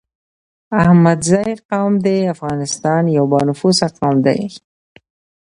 احمدزی 0.83 1.45
قوم 1.71 1.93
دي 2.05 2.17
افغانستان 2.35 3.03
يو 3.17 3.25
با 3.31 3.39
نفوسه 3.49 3.87
قوم 3.99 4.17
دی 4.25 4.39